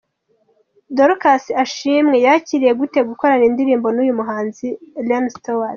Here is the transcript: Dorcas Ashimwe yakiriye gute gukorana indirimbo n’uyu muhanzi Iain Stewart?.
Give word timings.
Dorcas 0.95 1.43
Ashimwe 1.63 2.15
yakiriye 2.25 2.73
gute 2.79 2.99
gukorana 3.09 3.43
indirimbo 3.49 3.87
n’uyu 3.91 4.17
muhanzi 4.19 4.67
Iain 5.01 5.25
Stewart?. 5.35 5.69